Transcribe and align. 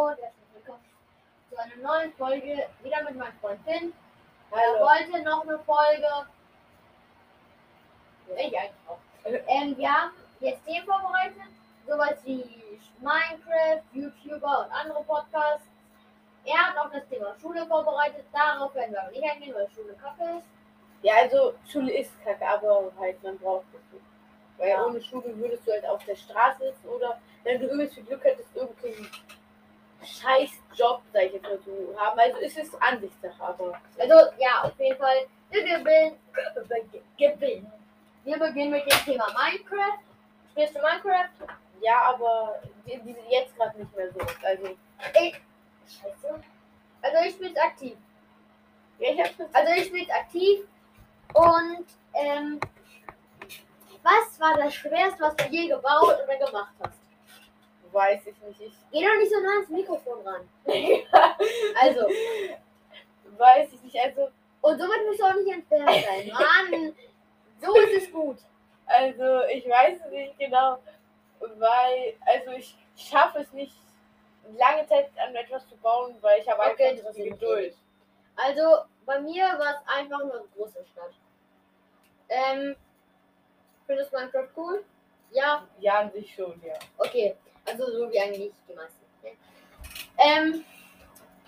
und 0.00 0.16
herzlich 0.18 0.46
willkommen 0.54 0.84
zu 1.50 1.56
einer 1.58 1.76
neuen 1.76 2.12
Folge, 2.14 2.66
wieder 2.82 3.02
mit 3.04 3.16
meinem 3.16 3.34
Freund 3.38 3.60
Finn. 3.66 3.92
Er 4.50 4.58
Hallo. 4.58 4.86
wollte 4.86 5.22
noch 5.22 5.42
eine 5.42 5.58
Folge. 5.58 6.26
Ich 8.34 8.58
eigentlich 8.58 8.70
auch. 8.88 8.98
Ähm, 9.46 9.76
wir 9.76 9.92
haben 9.92 10.12
jetzt 10.40 10.64
Themen 10.64 10.86
vorbereitet, 10.86 11.42
sowas 11.86 12.14
wie 12.24 12.42
Minecraft, 13.00 13.82
YouTuber 13.92 14.64
und 14.64 14.72
andere 14.72 15.04
Podcasts. 15.04 15.66
Er 16.46 16.56
hat 16.68 16.78
auch 16.78 16.90
das 16.90 17.06
Thema 17.10 17.34
Schule 17.38 17.66
vorbereitet, 17.66 18.24
darauf 18.32 18.74
werden 18.74 18.92
wir 18.92 19.02
aber 19.02 19.10
nicht 19.10 19.30
eingehen, 19.30 19.54
weil 19.54 19.68
Schule 19.68 19.92
kacke 20.02 20.38
ist. 20.38 20.46
Ja, 21.02 21.16
also 21.16 21.52
Schule 21.70 21.92
ist 21.92 22.12
kacke, 22.24 22.48
aber 22.48 22.90
halt 22.98 23.22
man 23.22 23.36
braucht 23.38 23.66
es 23.74 23.92
nicht. 23.92 24.04
Weil 24.56 24.70
Ja. 24.70 24.86
ohne 24.86 25.02
Schule 25.02 25.36
würdest 25.36 25.66
du 25.68 25.72
halt 25.72 25.84
auf 25.84 26.02
der 26.06 26.16
Straße 26.16 26.72
sitzen 26.72 26.88
oder 26.88 27.20
wenn 27.44 27.60
du 27.60 27.66
übelst 27.66 27.94
viel 27.96 28.04
Glück 28.04 28.24
hättest, 28.24 28.56
irgendeinen 28.56 29.06
scheiß 30.02 30.50
Job, 30.74 31.02
sag 31.12 31.24
ich 31.24 31.32
jetzt 31.34 31.42
mal 31.42 31.58
so, 31.64 31.94
haben. 31.98 32.18
Also 32.18 32.38
es 32.38 32.56
ist 32.56 32.82
Ansichtssache, 32.82 33.42
aber 33.42 33.80
Also, 33.98 34.14
ja, 34.38 34.62
auf 34.62 34.78
jeden 34.78 34.96
Fall, 34.98 35.26
wir 35.50 35.62
gewinnen. 35.62 36.16
gewinnen. 37.18 37.72
Wir 38.24 38.38
beginnen 38.38 38.70
mit 38.70 38.84
dem 38.90 38.98
Thema 39.04 39.26
Minecraft. 39.28 39.98
Spielst 40.52 40.74
du 40.74 40.80
Minecraft? 40.80 41.28
ja, 41.82 42.02
aber 42.02 42.60
die, 42.86 42.98
die 42.98 43.12
sind 43.14 43.30
jetzt 43.30 43.56
gerade 43.56 43.78
nicht 43.78 43.96
mehr 43.96 44.12
so. 44.12 44.20
Also, 44.44 44.76
Ich. 45.22 45.40
Scheiße. 45.88 46.40
Also, 47.02 47.16
ich 47.26 47.34
spiele 47.34 47.60
aktiv. 47.60 47.96
ja, 48.98 49.10
ich 49.12 49.18
hab's 49.20 49.34
Also 49.54 49.72
ich 49.72 49.86
spiele 49.86 50.12
aktiv 50.14 50.60
und 51.32 51.86
ähm, 52.14 52.60
was 54.02 54.38
war 54.40 54.56
das 54.56 54.74
Schwerste, 54.74 55.20
was 55.20 55.36
du 55.36 55.44
je 55.48 55.68
gebaut 55.68 56.16
oder 56.24 56.36
gemacht 56.46 56.74
hast? 56.82 56.99
Weiß 57.92 58.20
ich 58.26 58.38
nicht. 58.42 58.60
Ich 58.60 58.72
Geh 58.92 59.04
doch 59.06 59.16
nicht 59.16 59.30
so 59.30 59.40
nah 59.40 59.52
ans 59.54 59.68
Mikrofon 59.68 60.26
ran. 60.26 60.48
Also, 61.82 62.06
weiß 63.36 63.72
ich 63.72 63.82
nicht. 63.82 63.96
Also, 63.98 64.28
und 64.60 64.78
somit 64.78 65.06
musst 65.06 65.20
du 65.20 65.24
auch 65.24 65.34
nicht 65.34 65.52
entfernt 65.52 65.88
sein. 65.90 66.28
Mann, 66.32 66.94
so 67.60 67.74
ist 67.76 68.02
es 68.04 68.12
gut. 68.12 68.38
also 68.86 69.44
ich 69.44 69.66
weiß 69.68 69.98
es 70.04 70.10
nicht 70.10 70.38
genau, 70.38 70.78
weil 71.40 72.14
also 72.26 72.50
ich 72.52 72.76
schaffe 72.96 73.40
es 73.40 73.52
nicht 73.52 73.74
lange 74.58 74.86
Zeit 74.86 75.10
an 75.16 75.34
etwas 75.34 75.66
zu 75.68 75.76
bauen, 75.76 76.16
weil 76.20 76.40
ich 76.40 76.48
habe 76.48 76.62
Okay, 76.72 76.88
einfach 76.90 77.12
nicht 77.12 77.30
Geduld. 77.30 77.74
Also, 78.36 78.84
bei 79.06 79.20
mir 79.20 79.44
war 79.44 79.74
es 79.74 79.88
einfach 79.88 80.18
nur 80.20 80.34
eine 80.34 80.44
große 80.56 80.84
Stadt. 80.92 81.12
Ähm, 82.28 82.76
findest 83.86 84.12
du 84.12 84.16
Minecraft 84.16 84.48
cool? 84.56 84.84
Ja, 85.32 85.66
Ja, 85.78 86.00
an 86.00 86.10
sich 86.12 86.34
schon, 86.34 86.60
ja. 86.64 86.74
Okay, 86.98 87.36
also 87.70 87.90
so 87.90 88.10
wie 88.10 88.20
eigentlich 88.20 88.52
die 88.68 88.74
meisten. 88.74 89.04
Ne? 89.22 89.30
Ähm, 90.18 90.64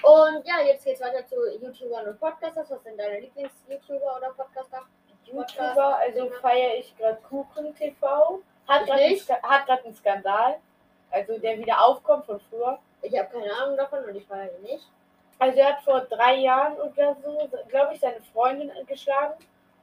und 0.02 0.46
ja, 0.46 0.60
jetzt 0.66 0.84
geht's 0.84 1.00
weiter 1.00 1.24
zu 1.26 1.36
YouTubern 1.60 2.08
und 2.08 2.20
Podcasters. 2.20 2.70
Was 2.70 2.82
sind 2.82 2.98
deine 2.98 3.20
Lieblings-YouTuber 3.20 4.16
oder 4.16 4.30
Podcaster? 4.36 4.82
YouTuber, 5.26 5.98
also 5.98 6.28
feiere 6.40 6.74
ich 6.78 6.96
gerade 6.96 7.18
Kuchen 7.28 7.74
TV. 7.74 8.40
Hat 8.68 8.86
gerade 8.86 9.02
einen, 9.02 9.20
hat 9.42 9.66
grad 9.66 9.84
einen 9.84 9.94
Skandal. 9.94 10.56
Also 11.10 11.38
der 11.38 11.58
wieder 11.58 11.84
aufkommt 11.84 12.26
von 12.26 12.40
früher. 12.50 12.78
Ich 13.02 13.16
habe 13.18 13.28
keine 13.28 13.52
Ahnung 13.54 13.76
davon 13.76 14.04
und 14.04 14.14
ich 14.16 14.26
feiere 14.26 14.50
ihn 14.56 14.62
nicht. 14.62 14.88
Also 15.38 15.58
er 15.58 15.76
hat 15.76 15.82
vor 15.82 16.00
drei 16.02 16.36
Jahren 16.36 16.74
oder 16.80 17.16
so, 17.22 17.48
glaube 17.68 17.94
ich, 17.94 18.00
seine 18.00 18.20
Freundin 18.32 18.70
geschlagen. 18.86 19.34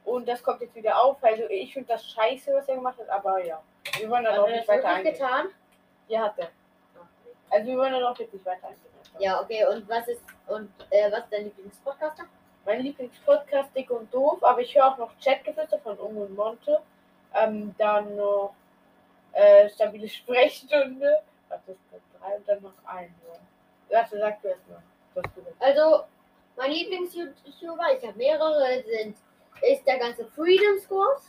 Und 0.04 0.26
das 0.28 0.42
kommt 0.42 0.60
jetzt 0.60 0.74
wieder 0.74 1.00
auf. 1.00 1.22
Also 1.22 1.44
ich 1.48 1.72
finde 1.72 1.88
das 1.92 2.04
scheiße, 2.10 2.52
was 2.54 2.68
er 2.68 2.76
gemacht 2.76 2.98
hat, 2.98 3.08
aber 3.10 3.44
ja. 3.44 3.62
Wir 3.98 4.08
wollen 4.10 4.24
da 4.24 4.30
Hat 4.32 4.38
doch 4.38 4.46
er 4.48 4.56
nicht 4.56 4.68
das 4.68 4.76
weiter 4.76 4.88
eingehen. 4.88 5.12
getan? 5.12 5.46
Ja, 6.10 6.22
hat 6.24 6.38
er. 6.38 6.48
Also 7.50 7.66
wir 7.68 7.78
wollen 7.78 7.92
da 7.92 8.00
doch 8.00 8.18
jetzt 8.18 8.34
nicht 8.34 8.44
weiter. 8.44 8.68
Ja, 9.20 9.40
okay. 9.40 9.64
Und 9.64 9.88
was 9.88 10.08
ist 10.08 10.22
und 10.48 10.68
äh, 10.90 11.10
was 11.12 11.20
ist 11.20 11.32
dein 11.32 11.44
Lieblingspodcaster? 11.44 12.24
Mein 12.66 12.80
Lieblingspodcast 12.80 13.74
Dick 13.76 13.90
und 13.90 14.12
Doof, 14.12 14.42
aber 14.42 14.60
ich 14.60 14.74
höre 14.74 14.88
auch 14.88 14.98
noch 14.98 15.12
Chatgeflüster 15.22 15.78
von 15.78 15.96
Unge 15.98 16.22
und 16.22 16.34
Monte. 16.34 16.80
Ähm, 17.32 17.72
dann 17.78 18.16
noch 18.16 18.54
äh, 19.32 19.68
stabile 19.68 20.08
Sprechstunde. 20.08 21.22
Was 21.48 21.60
ist 21.68 21.78
das? 21.92 22.00
Drei 22.18 22.36
und 22.36 22.48
dann 22.48 22.62
noch 22.62 22.74
ein. 22.86 23.14
Ja. 23.88 24.00
Warte, 24.00 24.18
sag 24.18 24.42
du 24.42 24.48
erst 24.48 24.68
mal. 24.68 24.82
Was 25.14 25.24
du 25.34 25.44
willst. 25.44 25.62
Also, 25.62 26.04
mein 26.56 26.72
Lieblings-YouTuber, 26.72 27.84
ich 27.96 28.04
habe 28.04 28.18
mehrere, 28.18 28.82
sind 28.82 29.16
ist 29.62 29.86
der 29.86 29.98
ganze 29.98 30.24
Freedom 30.26 30.78
Squad, 30.80 31.20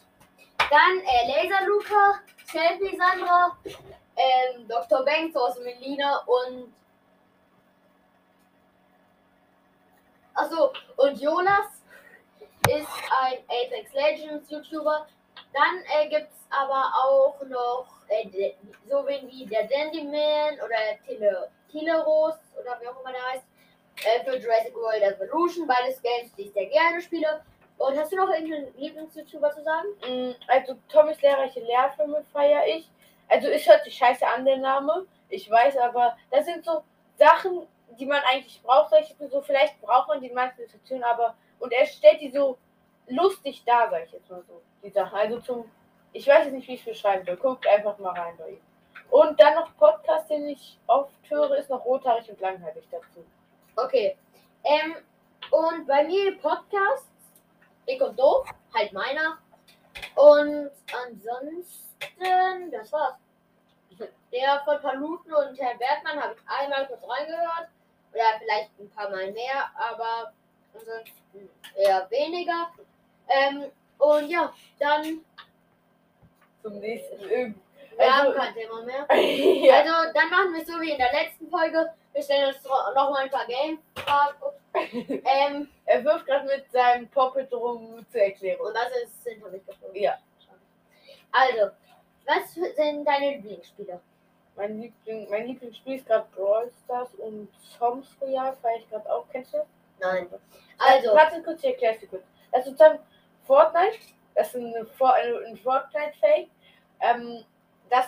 dann 0.57 0.99
äh, 1.03 1.27
Laser 1.27 1.65
Luca, 1.67 2.21
Selfie 2.45 2.97
Sandra, 2.97 3.57
ähm, 4.15 4.50
Dr. 4.71 5.03
Banks 5.03 5.35
aus 5.35 5.59
Melina 5.59 6.23
und 6.25 6.73
Achso, 10.33 10.71
und 10.95 11.19
Jonas 11.19 11.67
ist 12.69 12.87
ein 13.21 13.39
Apex 13.49 13.93
Legends 13.93 14.49
YouTuber. 14.49 15.07
Dann 15.53 15.83
äh, 15.99 16.07
gibt 16.07 16.31
es 16.31 16.47
aber 16.49 16.85
auch 17.03 17.35
noch 17.49 17.85
äh, 18.07 18.53
so 18.89 19.05
wen 19.05 19.27
wie 19.27 19.45
der 19.45 19.67
Dandyman 19.67 20.55
oder 20.65 20.77
Tele, 21.05 21.49
Teleros 21.69 22.35
oder 22.59 22.79
wie 22.79 22.87
auch 22.87 23.01
immer 23.01 23.11
der 23.11 23.25
heißt. 23.33 23.43
Äh, 24.05 24.23
für 24.23 24.37
Jurassic 24.37 24.73
World 24.75 25.03
Evolution, 25.03 25.67
beides 25.67 26.01
Games, 26.01 26.33
die 26.37 26.43
ich 26.43 26.53
sehr 26.53 26.67
gerne 26.67 27.01
spiele. 27.01 27.43
Und 27.77 27.97
hast 27.97 28.11
du 28.11 28.15
noch 28.15 28.29
irgendeinen 28.29 28.73
Lieblings-YouTuber 28.77 29.51
zu 29.51 29.63
sagen? 29.63 29.87
Mm, 30.07 30.35
Also 30.47 30.77
Tommys 30.87 31.21
lehrreiche 31.21 31.59
Lehrfilme 31.59 32.23
feiere 32.31 32.65
ich. 32.67 32.89
Also 33.31 33.47
es 33.47 33.65
hört 33.65 33.85
sich 33.85 33.95
scheiße 33.95 34.27
an, 34.27 34.43
der 34.43 34.57
Name. 34.57 35.05
Ich 35.29 35.49
weiß, 35.49 35.77
aber 35.77 36.17
das 36.29 36.45
sind 36.45 36.65
so 36.65 36.83
Sachen, 37.17 37.65
die 37.97 38.05
man 38.05 38.21
eigentlich 38.29 38.61
braucht. 38.61 38.93
Ich 38.99 39.15
so, 39.31 39.41
vielleicht 39.41 39.79
braucht 39.81 40.09
man 40.09 40.19
die 40.19 40.27
in 40.27 40.35
manchen 40.35 40.57
Situationen, 40.57 41.05
aber 41.05 41.35
und 41.59 41.71
er 41.71 41.85
stellt 41.85 42.19
die 42.19 42.29
so 42.29 42.57
lustig 43.07 43.63
dar, 43.65 43.89
sag 43.89 44.03
ich 44.05 44.11
jetzt 44.11 44.29
mal 44.29 44.43
so, 44.49 44.61
die 44.83 44.89
Sachen. 44.89 45.17
Also 45.17 45.39
zum, 45.39 45.71
ich 46.11 46.27
weiß 46.27 46.43
jetzt 46.43 46.53
nicht, 46.53 46.67
wie 46.67 46.73
ich 46.73 46.81
es 46.81 46.85
beschreiben 46.85 47.25
soll. 47.25 47.37
Guckt 47.37 47.65
einfach 47.67 47.97
mal 47.99 48.11
rein 48.19 48.35
bei 48.37 48.49
ihm. 48.49 48.61
Und 49.09 49.39
dann 49.39 49.55
noch 49.55 49.77
Podcast, 49.77 50.29
den 50.29 50.49
ich 50.49 50.77
oft 50.87 51.13
höre, 51.29 51.55
ist 51.55 51.69
noch 51.69 51.85
rothaarig 51.85 52.29
und 52.29 52.41
langweilig 52.41 52.83
dazu. 52.91 53.25
Okay. 53.77 54.17
Ähm, 54.65 54.97
und 55.51 55.87
bei 55.87 56.03
mir 56.03 56.37
Podcasts, 56.37 57.07
dick 57.87 58.01
und 58.01 58.19
doof, 58.19 58.45
halt 58.73 58.91
meiner. 58.91 59.37
Und 60.15 60.69
ansonsten, 61.05 61.90
das 62.71 62.91
war's. 62.91 63.15
Der 64.31 64.61
von 64.63 64.81
Paluten 64.81 65.33
und 65.33 65.59
Herr 65.59 65.75
Bergmann 65.77 66.21
habe 66.21 66.35
ich 66.35 66.49
einmal 66.49 66.87
kurz 66.87 67.01
reingehört. 67.07 67.67
Oder 68.13 68.23
vielleicht 68.39 68.79
ein 68.79 68.89
paar 68.91 69.09
Mal 69.09 69.31
mehr, 69.31 69.71
aber 69.75 70.33
ansonsten 70.73 71.49
eher 71.75 72.09
weniger. 72.09 72.71
Ähm, 73.27 73.71
und 73.97 74.29
ja, 74.29 74.53
dann, 74.79 75.23
Zum 76.61 76.79
nächsten 76.79 77.19
irgendwie. 77.21 77.59
wir 77.97 78.17
haben 78.17 78.27
Also, 78.27 78.39
kein 78.39 78.53
Thema 78.53 78.81
mehr. 78.83 79.05
ja. 79.15 79.75
Also, 79.75 80.13
dann 80.13 80.29
machen 80.29 80.53
wir 80.53 80.61
es 80.61 80.67
so 80.67 80.79
wie 80.81 80.91
in 80.91 80.97
der 80.97 81.11
letzten 81.11 81.49
Folge. 81.49 81.93
Wir 82.13 82.23
stellen 82.23 82.53
uns 82.53 82.63
noch 82.63 83.09
mal 83.09 83.23
ein 83.23 83.29
paar 83.29 83.45
Game-Fragen. 83.45 84.37
Ähm, 84.73 85.69
Er 85.85 86.03
wirft 86.05 86.25
gerade 86.25 86.45
mit 86.45 86.71
seinem 86.71 87.05
Poppet 87.09 87.51
rum 87.51 88.05
zur 88.09 88.21
Erklärung. 88.21 88.67
Und 88.67 88.73
das 88.73 88.87
ist 89.03 89.21
hinter 89.27 89.49
mich 89.49 89.65
geflogen. 89.65 90.01
Ja. 90.01 90.17
Also, 91.33 91.71
was 92.25 92.53
sind 92.53 93.05
deine 93.07 93.31
Lieblingsspieler? 93.35 93.99
Mein, 94.55 94.79
Liebling, 94.81 95.29
mein 95.29 95.47
Lieblingsspiel 95.47 95.95
ist 95.95 96.05
gerade 96.05 96.27
Brawl 96.35 96.69
Stars 96.83 97.13
und 97.15 97.47
Toms 97.77 98.07
Royal, 98.21 98.55
weil 98.61 98.79
ich 98.79 98.89
gerade 98.89 99.09
auch 99.11 99.25
kennst 99.31 99.53
du? 99.53 99.59
Nein. 99.99 100.27
Also, 100.77 101.13
warte 101.13 101.41
kurz, 101.41 101.59
ich 101.63 101.69
erklär's 101.71 101.99
dir 101.99 102.07
kurz. 102.07 102.23
Das 102.51 102.61
ist 102.61 102.71
sozusagen 102.77 102.99
Fortnite, 103.45 103.97
das 104.35 104.47
ist 104.53 104.55
eine, 104.55 104.85
For- 104.85 105.15
ein 105.15 105.57
Fortnite-Fake, 105.57 106.49
ähm, 106.99 107.43
das, 107.89 108.07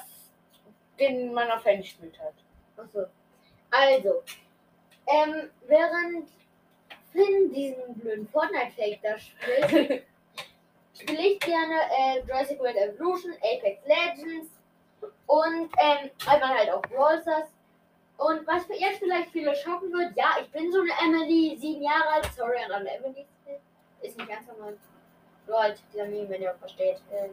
den 1.00 1.34
man 1.34 1.50
auf 1.52 1.64
Handy 1.66 1.86
spielt 1.88 2.20
hat. 2.20 2.34
achso. 2.78 3.06
Also, 3.72 4.22
ähm, 5.08 5.50
während 5.68 6.30
Finn 7.12 7.54
diesen 7.54 7.94
blöden 7.96 8.28
Fortnite-Fake 8.28 9.00
da 9.02 9.18
spielt, 9.18 10.04
spiele 11.04 11.28
ich 11.28 11.40
gerne 11.40 11.76
äh, 11.98 12.20
Jurassic 12.26 12.60
World 12.60 12.78
Evolution, 12.78 13.34
Apex 13.38 13.86
Legends 13.86 14.50
und 15.28 15.70
ähm, 15.78 16.10
einmal 16.26 16.58
halt 16.58 16.72
auch 16.72 16.82
Brawl 16.84 17.22
Stars. 17.22 17.50
Und 18.18 18.48
was 18.48 18.66
für 18.66 18.76
jetzt 18.76 19.00
vielleicht 19.00 19.32
viele 19.32 19.56
schocken 19.56 19.92
wird, 19.92 20.16
ja, 20.16 20.36
ich 20.42 20.50
bin 20.52 20.72
so 20.72 20.80
eine 20.82 20.92
Emily, 21.04 21.58
sieben 21.60 21.82
Jahre 21.82 22.08
alt, 22.14 22.30
sorry 22.36 22.58
an 22.64 22.72
alle 22.72 22.90
Emily, 22.92 23.26
ist 24.02 24.18
nicht 24.18 24.30
ganz 24.30 24.48
normal. 24.48 24.78
Nur 25.48 25.60
halt 25.62 25.82
dieser 25.92 26.06
Meme, 26.06 26.30
wenn 26.30 26.42
ihr 26.42 26.54
versteht. 26.54 27.02
Ähm, 27.12 27.32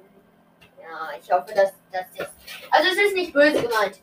ja, 0.80 1.10
ich 1.20 1.30
hoffe, 1.30 1.54
dass 1.54 1.74
das 1.92 2.06
ist. 2.14 2.32
Also 2.70 2.88
es 2.88 3.06
ist 3.06 3.14
nicht 3.14 3.32
böse 3.32 3.62
gemeint. 3.62 4.00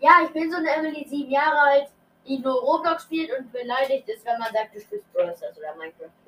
Ja, 0.00 0.20
ich 0.24 0.30
bin 0.30 0.50
so 0.50 0.58
eine 0.58 0.70
Emily, 0.70 1.06
sieben 1.08 1.30
Jahre 1.30 1.58
alt, 1.58 1.88
die 2.26 2.38
nur 2.38 2.60
Roblox 2.60 3.04
spielt 3.04 3.30
und 3.38 3.50
beleidigt 3.52 4.08
ist, 4.08 4.26
wenn 4.26 4.38
man 4.38 4.52
sagt, 4.52 4.74
du 4.74 4.80
spielst 4.80 5.10
Brawl 5.12 5.34
Stars 5.36 5.56
oder 5.56 5.74
Minecraft. 5.76 6.25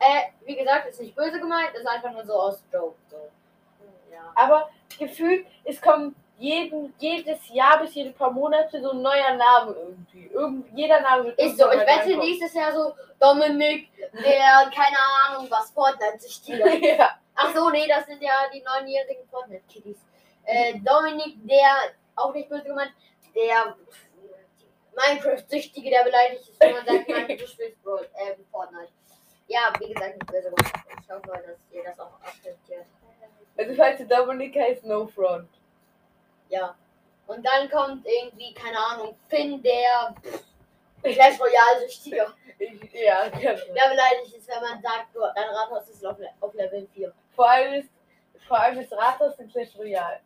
Äh, 0.00 0.46
wie 0.46 0.56
gesagt, 0.56 0.88
ist 0.88 1.00
nicht 1.00 1.14
böse 1.14 1.38
gemeint, 1.38 1.74
ist 1.74 1.86
einfach 1.86 2.10
nur 2.12 2.24
so 2.24 2.34
aus 2.34 2.62
Joke. 2.72 2.96
So. 3.10 3.16
Ja. 4.10 4.32
Aber 4.34 4.70
gefühlt, 4.98 5.46
es 5.64 5.80
kommen 5.80 6.16
jeden, 6.38 6.94
jedes 6.98 7.48
Jahr 7.50 7.80
bis 7.80 7.94
jede 7.94 8.12
paar 8.12 8.30
Monate 8.30 8.80
so 8.80 8.92
ein 8.92 9.02
neuer 9.02 9.34
Name 9.34 9.72
irgendwie. 9.72 10.26
Irgend, 10.28 10.66
jeder 10.74 11.00
Name 11.02 11.26
wird 11.26 11.38
Ist 11.38 11.58
so, 11.58 11.70
ich 11.70 11.80
wette 11.80 12.16
nächstes 12.16 12.54
Jahr 12.54 12.72
so 12.72 12.94
Dominik, 13.20 13.90
der 14.14 14.70
keine 14.74 14.96
Ahnung 15.26 15.50
was 15.50 15.70
Fortnite 15.70 16.18
sich 16.18 16.40
ja. 16.48 17.10
Ach 17.34 17.54
so, 17.54 17.68
nee, 17.68 17.86
das 17.86 18.06
sind 18.06 18.22
ja 18.22 18.32
die 18.52 18.62
neunjährigen 18.62 19.28
Fortnite-Kiddies. 19.30 19.98
Äh, 20.44 20.78
Dominik, 20.80 21.36
der, 21.46 21.92
auch 22.16 22.32
nicht 22.32 22.48
böse 22.48 22.64
gemeint, 22.64 22.92
der 23.34 23.76
Minecraft-Süchtige, 24.96 25.90
der 25.90 26.04
beleidigt 26.04 26.48
ist, 26.48 26.60
wenn 26.60 26.72
man 26.72 26.86
sagt, 26.86 27.08
du 27.08 27.46
spielst 27.46 27.78
äh, 27.84 28.36
Fortnite. 28.50 28.88
Ja, 29.50 29.72
wie 29.80 29.92
gesagt, 29.92 30.14
nicht 30.14 30.26
böse 30.30 30.48
gemeint. 30.48 30.72
Ich 31.02 31.10
hoffe, 31.10 31.42
dass 31.44 31.58
ihr 31.72 31.82
das 31.82 31.98
auch 31.98 32.20
akzeptiert. 32.22 32.86
Also 33.58 33.74
falls 33.74 34.06
Dominik 34.06 34.56
heißt, 34.56 34.84
no 34.84 35.08
front. 35.08 35.50
Ja. 36.48 36.76
Und 37.26 37.44
dann 37.44 37.68
kommt 37.68 38.06
irgendwie, 38.06 38.54
keine 38.54 38.78
Ahnung, 38.78 39.16
Finn, 39.28 39.60
der 39.60 40.14
Clash 41.02 41.40
Royale-Süchtiger. 41.40 42.32
Ich, 42.60 42.92
ja, 42.92 43.28
genau. 43.28 43.74
Der 43.74 43.88
beleidigt 43.88 44.36
ist, 44.36 44.48
wenn 44.48 44.60
man 44.62 44.80
sagt, 44.80 45.14
du, 45.14 45.20
dein 45.34 45.48
Rathaus 45.48 45.88
ist 45.88 46.06
auf, 46.06 46.16
auf 46.40 46.54
Level 46.54 46.86
4. 46.94 47.12
Vor 47.34 47.50
allem 47.50 47.74
ist, 47.74 47.90
vor 48.46 48.60
allem 48.60 48.78
ist 48.78 48.92
Rathaus 48.92 49.36
in 49.40 49.50
Clash 49.50 49.76
Royale. 49.76 50.20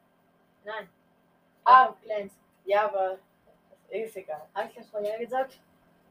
Nein. 0.65 0.91
Ah. 1.65 1.95
Clans. 2.03 2.35
Ja, 2.67 2.85
aber 2.85 3.19
ist 3.89 4.17
egal. 4.17 4.47
Hab 4.55 4.69
ich 4.69 4.75
Clash 4.75 4.93
Royale 4.93 5.19
gesagt? 5.19 5.59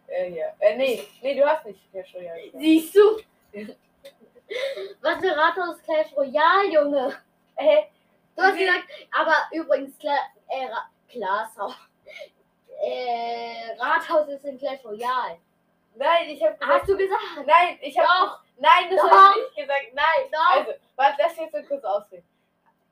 Äh, 0.08 0.30
ja. 0.32 0.48
Äh, 0.60 0.76
nee, 0.78 1.08
nee, 1.22 1.36
du 1.36 1.46
hast 1.46 1.66
nicht 1.66 1.80
Clash 1.92 2.14
Royale. 2.16 2.52
Siehst 2.54 2.96
du? 2.96 3.20
Was 5.02 5.20
für 5.20 5.36
Rathaus 5.36 5.82
Clash 5.84 6.16
Royale, 6.16 6.70
Junge? 6.72 7.18
Äh, 7.56 7.84
Du 8.36 8.42
hast 8.42 8.54
Sie- 8.56 8.66
gesagt, 8.66 8.86
aber 9.12 9.36
übrigens, 9.52 9.98
Kla 10.00 10.18
äh, 10.48 10.66
Ra 10.66 10.90
Glashaus. 11.08 11.76
Äh, 12.82 13.76
Rathaus 13.80 14.28
ist 14.28 14.44
in 14.46 14.58
Clash 14.58 14.84
Royale. 14.84 15.38
nein, 15.96 16.30
ich 16.30 16.44
hab 16.44 16.60
gesagt. 16.60 16.80
Hast 16.82 16.90
du 16.90 16.98
gesagt? 16.98 17.22
Nein, 17.46 17.78
ich 17.82 17.98
hab 17.98 18.06
Doch. 18.08 18.40
Nein, 18.58 18.90
das 18.90 19.02
habe 19.04 19.40
ich 19.40 19.46
nicht 19.46 19.56
gesagt. 19.68 19.94
Nein. 19.94 20.32
Doch. 20.32 20.50
Also, 20.58 20.72
warte, 20.96 21.16
lass 21.20 21.38
jetzt 21.38 21.52
so 21.54 21.62
kurz 21.64 21.84
ausreden. 21.84 22.28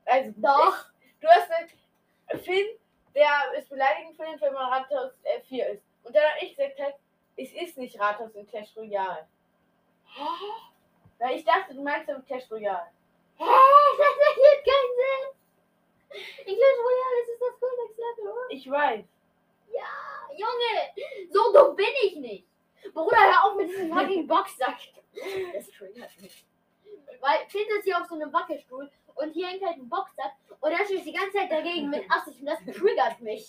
Also, 0.06 0.32
Doch. 0.36 0.76
Ich, 1.00 1.20
du 1.20 1.28
hast 1.28 1.48
gesagt, 1.48 2.44
Finn, 2.44 2.66
der 3.14 3.58
ist 3.58 3.68
beleidigend 3.68 4.16
für 4.16 4.24
ihn, 4.24 4.40
wenn 4.40 4.52
man 4.54 4.72
Rathaus 4.72 5.10
äh, 5.24 5.40
4 5.40 5.68
ist. 5.70 5.82
Und 6.04 6.14
dann 6.14 6.22
habe 6.22 6.44
ich 6.44 6.56
gesagt, 6.56 6.78
halt, 6.78 6.94
es 7.36 7.52
ist 7.52 7.78
nicht 7.78 7.98
Rathaus 7.98 8.34
in 8.34 8.46
Clash 8.46 8.76
Royale. 8.76 9.26
Hä? 10.04 10.26
Weil 11.18 11.36
ich 11.36 11.44
dachte, 11.44 11.74
du 11.74 11.82
meinst 11.82 12.08
damit 12.08 12.26
Clash 12.26 12.50
Royale. 12.50 12.90
Hä? 13.36 13.44
Das 13.98 14.16
ergibt 14.28 14.68
keinen 14.68 14.92
Sinn. 15.00 16.46
In 16.46 16.56
Clash 16.56 16.78
Royale 16.84 17.22
ist 17.22 17.30
es 17.32 17.38
das 17.40 17.60
Königslevel, 17.60 18.32
oder? 18.32 18.50
Ich 18.50 18.70
weiß. 18.70 19.04
Ja, 19.72 20.36
Junge. 20.36 21.30
So 21.32 21.52
dumm 21.52 21.76
bin 21.76 21.86
ich 22.04 22.16
nicht. 22.16 22.46
Bruder, 22.92 23.16
hör 23.16 23.44
auf 23.44 23.56
mit 23.56 23.68
diesem 23.70 23.92
fucking 23.94 24.26
Boxsack. 24.26 24.78
Das 25.52 25.70
triggert 25.70 26.20
mich. 26.20 26.44
Weil 27.20 27.38
Finn 27.48 27.68
ist 27.78 27.84
hier 27.84 28.00
auf 28.00 28.06
so 28.06 28.14
einem 28.14 28.32
Wackelstuhl 28.32 28.90
und 29.14 29.30
hier 29.32 29.46
hängt 29.46 29.64
halt 29.64 29.76
ein 29.76 29.88
Boxsack 29.88 30.32
und 30.60 30.70
er 30.72 30.84
schießt 30.86 31.06
die 31.06 31.12
ganze 31.12 31.38
Zeit 31.38 31.50
dagegen 31.50 31.88
mit 31.90 32.04
Absicht 32.10 32.40
und 32.40 32.46
das 32.46 32.58
triggert 32.64 33.20
mich. 33.20 33.46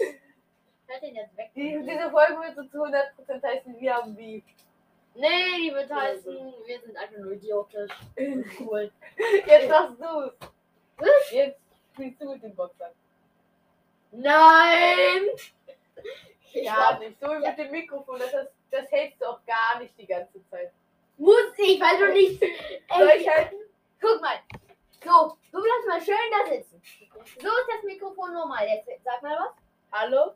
Halt 0.90 1.02
den 1.02 1.16
jetzt 1.16 1.36
weg. 1.38 1.52
Die, 1.56 1.80
diese 1.82 2.12
Folge 2.12 2.40
wird 2.42 2.56
so 2.56 2.64
zu 2.64 2.84
100% 2.84 3.44
heißen, 3.44 3.80
wir 3.80 3.94
haben 3.94 4.18
wie. 4.18 4.44
Nee, 5.16 5.58
die 5.62 5.74
wird 5.74 5.92
heißen, 5.92 6.54
wir 6.66 6.80
sind 6.82 6.98
einfach 6.98 7.18
nur 7.18 7.34
idiotisch. 7.34 7.92
Cool. 8.60 8.92
Jetzt 9.46 9.70
machst 9.70 10.00
du's. 10.00 10.34
Was? 10.98 11.32
Jetzt 11.32 11.60
spielst 11.94 12.22
du 12.22 12.32
mit 12.32 12.44
dem 12.44 12.56
Boxer. 12.56 12.92
Nein! 14.12 15.22
Ich 16.54 16.64
Ja, 16.64 16.98
nicht 17.00 17.20
so 17.20 17.28
wie 17.28 17.40
mit 17.40 17.58
dem 17.58 17.72
Mikrofon. 17.72 18.20
Das, 18.20 18.32
das, 18.32 18.48
das 18.70 18.92
hältst 18.92 19.22
du 19.22 19.26
auch 19.26 19.40
gar 19.46 19.80
nicht 19.80 19.98
die 19.98 20.06
ganze 20.06 20.48
Zeit. 20.50 20.72
muss 21.18 21.58
ich, 21.58 21.80
weil 21.82 21.98
du 21.98 22.14
nicht. 22.14 22.40
Soll 22.40 23.12
ich 23.18 23.28
halten? 23.28 23.56
guck 24.04 24.22
mal. 24.22 24.40
So, 25.04 25.38
du 25.52 25.62
bleibst 25.62 25.88
mal 25.88 26.02
schön 26.02 26.16
da 26.32 26.50
sitzen. 26.50 26.82
So 27.40 27.48
ist 27.48 27.70
das 27.70 27.84
Mikrofon 27.84 28.34
normal. 28.34 28.68
Jetzt 28.68 29.04
sag 29.04 29.22
mal 29.22 29.38
was. 29.38 29.54
Hallo? 29.92 30.34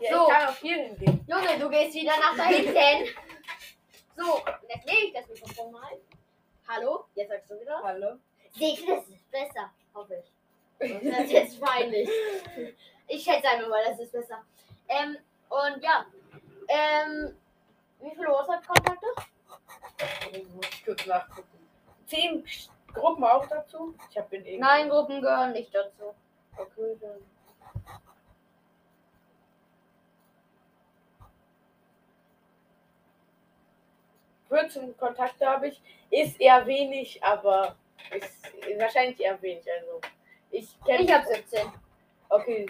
Ja, 0.00 0.10
So. 0.16 0.22
ich 0.26 0.32
kann 0.32 0.48
auch 0.48 0.56
hier 0.56 0.76
hingehen. 0.76 1.24
Junge, 1.26 1.58
du 1.58 1.68
gehst 1.70 1.94
wieder 1.94 2.16
nach 2.18 2.36
da 2.36 2.44
hinten. 2.44 2.74
So, 4.16 4.40
jetzt 4.68 4.86
nehme 4.86 4.98
ich 5.06 5.12
das 5.12 5.26
Mikrofon 5.28 5.72
mal. 5.72 5.90
Hallo? 6.68 7.04
Jetzt 7.16 7.30
sagst 7.30 7.50
du 7.50 7.60
wieder. 7.60 7.80
Hallo? 7.82 8.16
Das 8.60 8.68
ist 9.08 9.30
besser. 9.32 9.72
Hoffe 9.92 10.22
ich. 10.22 10.88
Sonst 10.88 11.02
ist 11.04 11.18
das 11.18 11.32
jetzt 11.32 11.60
peinlich. 11.60 12.08
Ich 13.08 13.24
schätze 13.24 13.48
einfach 13.48 13.68
mal, 13.68 13.84
das 13.84 13.98
ist 13.98 14.12
besser. 14.12 14.44
Ähm, 14.88 15.16
und 15.48 15.82
ja. 15.82 16.06
Ähm, 16.68 17.36
wie 18.00 18.10
viele 18.10 18.28
WhatsApp-Kontakte? 18.28 19.06
Muss 20.54 20.68
ich 20.70 20.84
kurz 20.84 21.06
nachgucken. 21.06 21.68
Zehn 22.06 22.44
Gruppen 22.92 23.24
auch 23.24 23.46
dazu? 23.48 23.96
Ich 24.10 24.16
habe 24.16 24.36
in 24.36 24.60
Nein, 24.60 24.88
Gruppen 24.88 25.20
gehören 25.20 25.52
nicht 25.52 25.74
dazu. 25.74 26.14
Okay, 26.56 26.96
dann. 27.00 27.33
Vierzehn 34.54 34.96
Kontakte 34.96 35.46
habe 35.46 35.68
ich. 35.68 35.80
Ist 36.10 36.40
eher 36.40 36.66
wenig, 36.66 37.22
aber 37.22 37.76
ist 38.10 38.52
wahrscheinlich 38.78 39.20
eher 39.20 39.40
wenig. 39.42 39.64
Also 39.70 40.00
ich 40.50 40.68
kenne. 40.84 41.02
Ich 41.02 41.12
habe 41.12 41.26
17. 41.26 41.72
Okay, 42.28 42.66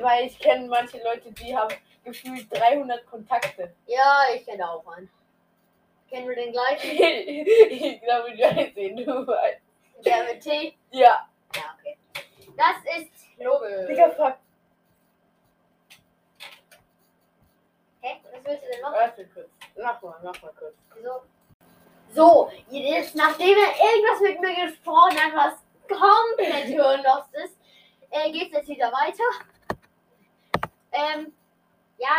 weil 0.00 0.26
ich 0.26 0.38
kenne 0.38 0.68
manche 0.68 1.02
Leute, 1.02 1.32
die 1.32 1.56
haben 1.56 1.74
gefühlt 2.04 2.46
300 2.50 3.06
Kontakte. 3.06 3.74
Ja, 3.86 4.24
ich 4.34 4.44
kenne 4.44 4.68
auch 4.68 4.86
einen. 4.86 5.10
Kennen 6.08 6.28
wir 6.28 6.36
den 6.36 6.52
gleichen? 6.52 6.90
ich 6.90 8.00
glaube, 8.02 8.32
ich 8.32 8.40
weiß 8.40 8.76
ihn. 8.76 8.96
Du 8.96 9.26
weißt. 9.26 9.60
Der 10.04 10.24
mit 10.24 10.42
T? 10.42 10.74
Ja. 10.90 11.28
Ja, 11.56 11.76
okay. 11.78 11.96
Das 12.56 12.98
ist 12.98 13.38
logisch. 13.38 13.86
Digga, 13.88 14.10
fuck. 14.10 14.36
Hä? 18.04 18.20
Was 18.22 18.44
willst 18.44 18.64
du 18.64 18.70
denn 18.70 18.82
machen? 18.82 18.94
Warte 18.98 19.26
kurz. 19.28 19.48
Mach 19.82 20.02
mal, 20.02 20.20
mach 20.22 20.42
mal 20.42 20.52
kurz. 20.58 20.74
So. 21.02 21.22
So, 22.12 22.50
jetzt, 22.68 23.14
nachdem 23.14 23.56
er 23.56 23.72
irgendwas 23.82 24.20
mit 24.20 24.40
mir 24.42 24.66
gesprochen 24.66 25.18
hat, 25.18 25.34
was 25.34 25.54
komplett 25.88 26.66
hirnlos 26.66 27.24
ist, 27.32 27.56
äh, 28.10 28.30
geht 28.30 28.48
es 28.48 28.58
jetzt 28.58 28.68
wieder 28.68 28.92
weiter. 28.92 29.24
Ähm, 30.92 31.32
ja, 31.96 32.16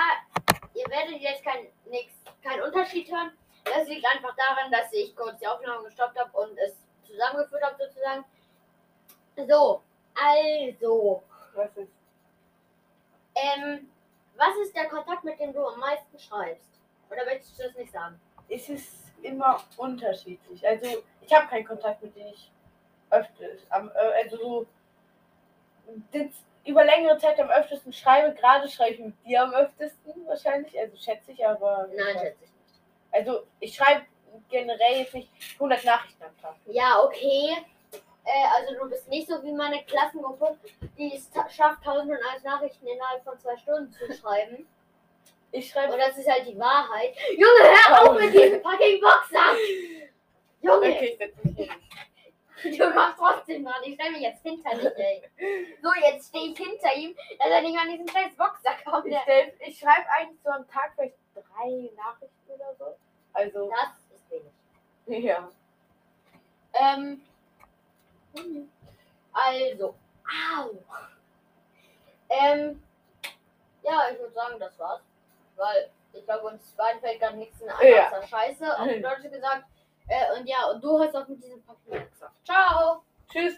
ihr 0.73 0.85
werdet 0.89 1.21
jetzt 1.21 1.43
kein, 1.43 1.68
keinen 2.44 2.63
Unterschied 2.63 3.09
hören. 3.11 3.31
Das 3.63 3.87
liegt 3.87 4.06
einfach 4.07 4.35
daran, 4.35 4.71
dass 4.71 4.92
ich 4.92 5.15
kurz 5.15 5.37
die 5.39 5.47
Aufnahme 5.47 5.83
gestoppt 5.83 6.18
habe 6.19 6.35
und 6.35 6.57
es 6.57 6.75
zusammengeführt 7.04 7.63
habe 7.63 7.77
sozusagen. 7.77 8.25
So, 9.47 9.83
also, 10.15 11.23
Was 11.54 11.77
ist? 11.77 11.92
ähm, 13.35 13.92
was 14.37 14.56
ist 14.63 14.75
der 14.75 14.87
Kontakt, 14.87 15.23
mit 15.23 15.39
dem 15.39 15.54
du 15.54 15.65
am 15.65 15.80
meisten 15.80 16.18
schreibst? 16.19 16.69
Oder 17.09 17.25
möchtest 17.25 17.59
du 17.59 17.63
das 17.63 17.75
nicht 17.75 17.92
sagen? 17.92 18.19
Es 18.49 18.69
ist 18.69 18.94
immer 19.21 19.63
unterschiedlich. 19.77 20.68
Also, 20.68 21.04
ich 21.21 21.33
habe 21.33 21.47
keinen 21.47 21.65
Kontakt 21.65 22.01
mit 22.04 22.15
denen 22.15 22.30
ich 22.30 22.51
öfters, 23.09 23.59
am, 23.69 23.89
äh, 23.89 24.23
also 24.23 24.37
so 24.37 24.68
über 26.65 26.83
längere 26.83 27.18
Zeit 27.18 27.39
am 27.39 27.49
öftesten 27.49 27.94
schreibe. 27.94 28.35
Gerade 28.35 28.68
schreibe 28.68 28.94
ich 28.94 28.99
mit 28.99 29.25
dir 29.25 29.44
am 29.44 29.54
öftesten 29.54 30.25
wahrscheinlich. 30.25 30.77
Also 30.80 30.97
schätze 30.97 31.31
ich, 31.31 31.45
aber. 31.45 31.87
Nein, 31.95 32.18
schätze 32.19 32.44
ich 32.44 32.51
nicht. 32.51 32.81
Also, 33.11 33.44
ich 33.59 33.75
schreibe 33.75 34.06
generell 34.49 34.99
jetzt 34.99 35.13
nicht 35.13 35.30
100 35.54 35.85
Nachrichten 35.85 36.23
am 36.23 36.42
Tag. 36.42 36.56
Ja, 36.65 37.01
okay. 37.04 37.56
Äh, 38.25 38.47
also 38.57 38.73
du 38.83 38.89
bist 38.89 39.07
nicht 39.07 39.27
so 39.27 39.41
wie 39.44 39.53
meine 39.53 39.83
Klassengruppe, 39.85 40.57
die 40.97 41.13
es 41.15 41.29
schafft, 41.55 41.79
1001 41.87 42.44
Nachrichten 42.44 42.87
innerhalb 42.87 43.23
von 43.23 43.39
zwei 43.39 43.55
Stunden 43.57 43.91
zu 43.91 44.11
schreiben. 44.13 44.67
Ich 45.51 45.69
schreibe. 45.69 45.94
Und 45.94 45.99
das 45.99 46.17
ist 46.17 46.29
halt 46.29 46.47
die 46.47 46.57
Wahrheit. 46.59 47.15
Junge, 47.31 47.61
hör 47.63 48.01
auf 48.09 48.19
mit 48.19 48.33
diesem 48.33 48.61
fucking 48.61 48.99
Boxsack! 48.99 49.55
Junge, 50.61 50.87
Okay, 50.87 51.17
ich 51.44 51.57
mich 51.57 52.77
du 52.79 52.91
kommst 52.91 53.17
trotzdem 53.19 53.63
dran. 53.63 53.75
Ich 53.83 53.94
stelle 53.94 54.11
mich 54.11 54.21
jetzt 54.21 54.41
hinter 54.41 54.71
dich, 54.75 54.91
ey. 54.97 55.21
So, 55.83 55.89
jetzt 56.09 56.29
stehe 56.29 56.47
ich 56.51 56.57
hinter 56.57 56.94
ihm, 56.95 57.15
dass 57.37 57.47
er 57.47 57.61
nicht 57.61 57.77
an 57.77 57.89
diesen 57.89 58.07
scheiß 58.07 58.35
Boxsack 58.35 58.83
kommt. 58.85 59.05
Ich, 59.05 59.17
stell- 59.21 59.53
ich 59.59 59.77
schreibe 59.77 60.09
eigentlich 60.09 60.39
so 60.44 60.49
am 60.49 60.67
Tag 60.67 60.94
vielleicht 60.95 61.15
drei 61.35 61.89
Nachrichten 61.95 62.49
oder 62.49 62.73
so. 62.79 62.97
Also, 63.33 63.69
Das 63.69 64.17
ist 64.17 64.31
wenig. 65.05 65.23
ja. 65.25 65.47
Ähm. 66.73 67.21
Also. 69.33 69.95
Au. 70.25 70.69
Ähm. 72.30 72.81
Ja, 73.83 74.09
ich 74.11 74.19
würde 74.19 74.33
sagen, 74.33 74.59
das 74.59 74.77
war's. 74.80 75.01
Weil 75.56 75.89
ich 76.13 76.25
glaube, 76.25 76.47
uns 76.47 76.71
beiden 76.71 76.99
fällt 77.01 77.19
gerade 77.19 77.37
nichts 77.37 77.61
in 77.61 77.69
ein 77.69 77.87
Ja. 77.87 78.21
Scheiße, 78.25 78.80
auf 78.80 78.87
Deutsch 79.01 79.31
gesagt. 79.31 79.65
Äh, 80.07 80.39
und 80.39 80.47
ja, 80.47 80.65
und 80.71 80.83
du 80.83 80.99
hast 80.99 81.15
auch 81.15 81.27
mit 81.27 81.44
diesem 81.44 81.61
Papier 81.63 82.01
gesagt. 82.06 82.33
Ciao! 82.45 83.04
Tschüss. 83.30 83.56